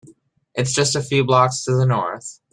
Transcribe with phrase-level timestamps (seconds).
[0.55, 2.39] It’s just a few blocks to the North.